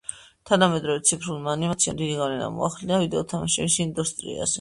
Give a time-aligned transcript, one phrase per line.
[0.51, 4.49] თანამედროვე ციფრულმა ანიმაციამ დიდი ზეგავლენა მოახდინა ვიდეო თამაშების ინდუსტრიაზე.